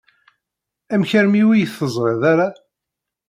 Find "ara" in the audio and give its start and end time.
2.31-2.47